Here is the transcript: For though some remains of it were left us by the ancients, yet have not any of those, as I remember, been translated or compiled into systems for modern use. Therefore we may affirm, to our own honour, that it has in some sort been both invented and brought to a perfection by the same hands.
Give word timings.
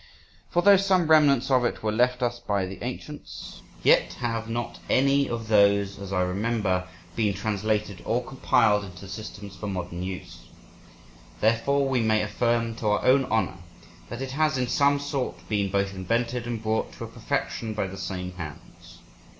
For 0.49 0.63
though 0.63 0.77
some 0.77 1.05
remains 1.05 1.51
of 1.51 1.63
it 1.63 1.83
were 1.83 1.91
left 1.91 2.23
us 2.23 2.39
by 2.39 2.65
the 2.65 2.83
ancients, 2.83 3.61
yet 3.83 4.13
have 4.13 4.49
not 4.49 4.79
any 4.89 5.29
of 5.29 5.47
those, 5.47 5.99
as 5.99 6.11
I 6.11 6.23
remember, 6.23 6.87
been 7.15 7.35
translated 7.35 8.01
or 8.03 8.23
compiled 8.25 8.83
into 8.83 9.07
systems 9.07 9.55
for 9.55 9.67
modern 9.67 10.01
use. 10.01 10.39
Therefore 11.39 11.87
we 11.87 11.99
may 12.01 12.23
affirm, 12.23 12.73
to 12.77 12.87
our 12.87 13.05
own 13.05 13.25
honour, 13.25 13.57
that 14.09 14.23
it 14.23 14.31
has 14.31 14.57
in 14.57 14.65
some 14.67 14.97
sort 14.99 15.47
been 15.47 15.69
both 15.69 15.93
invented 15.93 16.47
and 16.47 16.63
brought 16.63 16.93
to 16.93 17.03
a 17.03 17.07
perfection 17.07 17.75
by 17.75 17.85
the 17.85 17.95
same 17.95 18.31
hands. 18.31 18.97